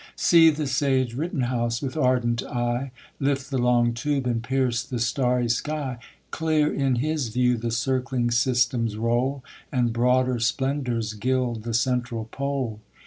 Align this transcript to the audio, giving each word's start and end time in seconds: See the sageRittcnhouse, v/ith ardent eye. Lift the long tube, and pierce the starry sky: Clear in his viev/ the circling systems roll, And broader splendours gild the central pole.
See 0.15 0.49
the 0.49 0.63
sageRittcnhouse, 0.63 1.79
v/ith 1.81 1.95
ardent 1.95 2.41
eye. 2.41 2.89
Lift 3.19 3.51
the 3.51 3.59
long 3.59 3.93
tube, 3.93 4.25
and 4.25 4.41
pierce 4.41 4.81
the 4.81 4.97
starry 4.97 5.47
sky: 5.47 5.99
Clear 6.31 6.73
in 6.73 6.95
his 6.95 7.29
viev/ 7.29 7.61
the 7.61 7.69
circling 7.69 8.31
systems 8.31 8.97
roll, 8.97 9.43
And 9.71 9.93
broader 9.93 10.39
splendours 10.39 11.13
gild 11.13 11.61
the 11.65 11.75
central 11.75 12.25
pole. 12.25 12.79